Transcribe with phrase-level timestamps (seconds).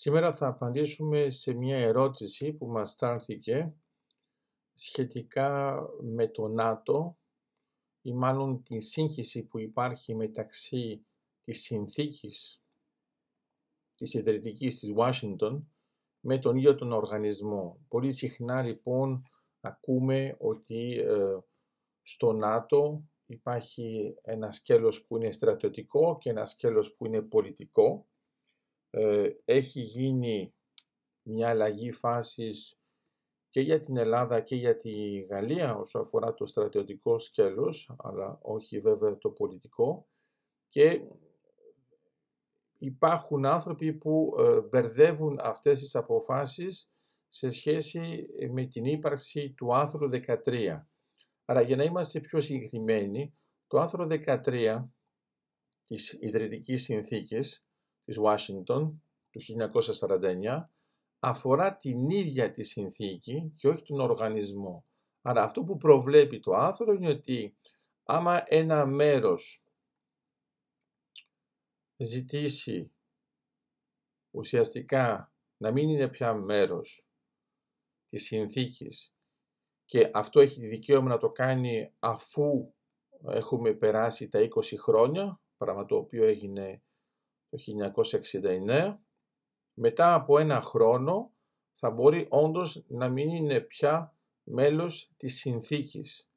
[0.00, 3.74] Σήμερα θα απαντήσουμε σε μια ερώτηση που μας στάλθηκε
[4.72, 7.18] σχετικά με το ΝΑΤΟ
[8.02, 11.06] ή μάλλον τη σύγχυση που υπάρχει μεταξύ
[11.40, 12.62] της συνθήκης
[13.96, 15.62] της ιδρυτικής της Washington
[16.20, 17.84] με τον ίδιο τον οργανισμό.
[17.88, 19.22] Πολύ συχνά λοιπόν
[19.60, 21.38] ακούμε ότι ε,
[22.02, 28.08] στο ΝΑΤΟ υπάρχει ένα σκέλος που είναι στρατιωτικό και ένα σκέλος που είναι πολιτικό
[28.90, 30.54] ε, έχει γίνει
[31.22, 32.78] μια αλλαγή φάσης
[33.48, 38.80] και για την Ελλάδα και για τη Γαλλία όσο αφορά το στρατιωτικό σκέλος, αλλά όχι
[38.80, 40.08] βέβαια το πολιτικό
[40.68, 41.00] και
[42.78, 46.90] υπάρχουν άνθρωποι που ε, μπερδεύουν αυτές τις αποφάσεις
[47.28, 50.08] σε σχέση με την ύπαρξη του άρθρου
[50.44, 50.82] 13.
[51.44, 53.34] Άρα για να είμαστε πιο συγκεκριμένοι,
[53.66, 54.84] το άρθρο 13
[55.84, 57.67] της Ιδρυτικής Συνθήκης
[58.08, 58.92] της Washington
[59.30, 59.40] του
[60.00, 60.64] 1949
[61.18, 64.84] αφορά την ίδια τη συνθήκη και όχι τον οργανισμό.
[65.22, 67.56] Άρα αυτό που προβλέπει το άρθρο είναι ότι
[68.04, 69.64] άμα ένα μέρος
[71.96, 72.92] ζητήσει
[74.30, 77.06] ουσιαστικά να μην είναι πια μέρος
[78.08, 79.14] της συνθήκης
[79.84, 82.74] και αυτό έχει δικαίωμα να το κάνει αφού
[83.26, 84.48] έχουμε περάσει τα 20
[84.78, 86.82] χρόνια, πράγμα το οποίο έγινε
[87.48, 87.58] το
[88.66, 88.98] 1969,
[89.74, 91.32] μετά από ένα χρόνο
[91.74, 96.30] θα μπορεί όντως να μην είναι πια μέλος της συνθήκης.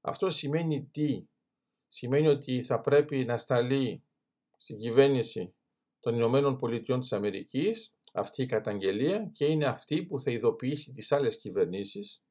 [0.00, 1.28] Αυτό σημαίνει τι;
[1.88, 4.04] Σημαίνει ότι θα πρέπει να σταλεί
[4.56, 5.54] στην κυβέρνηση
[6.00, 11.12] των Ηνωμένων Πολιτειών της Αμερικής αυτή η καταγγελία και είναι αυτή που θα ειδοποιήσει τις
[11.12, 12.22] άλλες κυβερνήσεις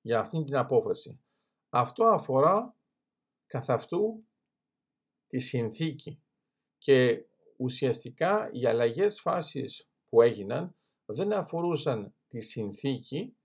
[0.00, 1.20] για αυτή την απόφαση.
[1.68, 2.76] Αυτό αφορά
[3.46, 4.28] καθ' αυτού
[5.26, 6.21] τη συνθήκη
[6.82, 7.26] και
[7.56, 13.36] ουσιαστικά οι αλλαγές φάσης που έγιναν δεν αφορούσαν τη συνθήκη,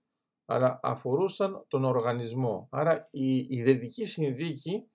[0.44, 2.68] αλλά αφορούσαν τον οργανισμό.
[2.70, 4.90] Άρα η ιδρυτική συνθήκη,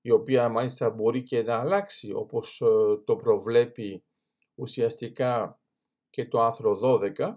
[0.00, 2.66] η οποία μάλιστα μπορεί και να αλλάξει όπως ε,
[3.04, 4.04] το προβλέπει
[4.54, 5.60] ουσιαστικά
[6.10, 7.36] και το άρθρο 12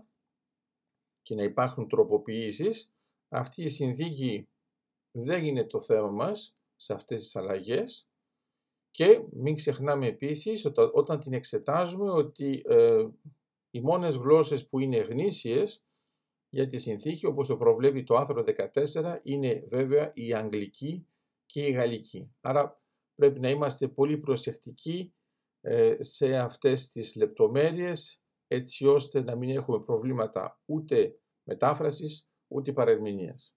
[1.21, 2.93] και να υπάρχουν τροποποιήσεις,
[3.29, 4.49] αυτή η συνθήκη
[5.11, 8.07] δεν είναι το θέμα μας σε αυτές τις αλλαγές
[8.93, 13.07] και μην ξεχνάμε επίσης όταν την εξετάζουμε ότι ε,
[13.69, 15.85] οι μόνες γλώσσες που είναι γνήσιες
[16.49, 18.43] για τη συνθήκη όπως το προβλέπει το άρθρο
[18.93, 21.07] 14 είναι βέβαια η αγγλική
[21.45, 22.35] και η γαλλική.
[22.41, 22.81] Άρα
[23.15, 25.13] πρέπει να είμαστε πολύ προσεκτικοί
[25.61, 33.55] ε, σε αυτές τις λεπτομέρειες έτσι ώστε να μην έχουμε προβλήματα ούτε μετάφρασης ούτε παρερμηνίας.